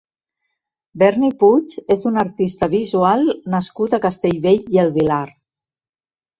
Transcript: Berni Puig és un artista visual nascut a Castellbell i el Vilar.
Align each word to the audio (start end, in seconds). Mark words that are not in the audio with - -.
Berni 1.03 1.29
Puig 1.43 1.75
és 1.97 2.07
un 2.13 2.17
artista 2.23 2.71
visual 2.73 3.23
nascut 3.59 3.97
a 3.97 4.03
Castellbell 4.09 4.77
i 4.79 4.85
el 4.89 4.93
Vilar. 5.01 5.25